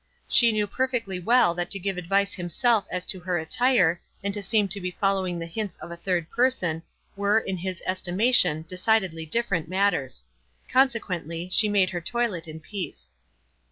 She 0.27 0.51
knew 0.51 0.65
perfectly 0.65 1.19
well 1.19 1.53
that 1.53 1.69
to 1.69 1.77
give 1.77 1.95
advice 1.95 2.33
himself 2.33 2.87
as 2.89 3.05
to 3.05 3.19
her 3.19 3.37
attire, 3.37 4.01
and 4.23 4.33
to 4.33 4.41
seem 4.41 4.67
to 4.69 4.81
be 4.81 4.89
fol 4.89 5.17
lowing 5.17 5.37
the 5.37 5.45
hints 5.45 5.77
of 5.77 5.91
a 5.91 5.95
third 5.95 6.27
person, 6.31 6.81
were, 7.15 7.37
in 7.39 7.57
his 7.57 7.83
estimation, 7.85 8.65
decidedly 8.67 9.27
different 9.27 9.69
matters. 9.69 10.25
Conse 10.67 10.99
quently, 10.99 11.49
she 11.51 11.69
made 11.69 11.91
her 11.91 12.01
toilet 12.01 12.47
in 12.47 12.59
peace. 12.59 13.11